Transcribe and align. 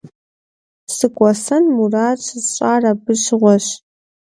СыкӀуэсэн 0.95 1.63
мурад 1.75 2.17
щысщӀар 2.25 2.83
абы 2.91 3.13
щыгъуэщ. 3.21 3.65